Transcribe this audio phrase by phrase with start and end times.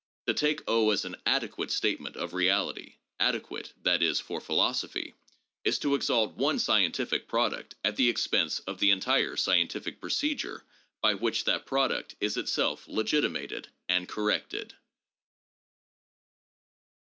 [0.25, 5.13] To take as an adequate statement of reality (adequate, that is, for philosophy)
[5.63, 10.63] is to exalt one scientific product at the ex pense of the entire scientific procedure
[11.03, 14.73] by which that product is itself legitimated and corrected.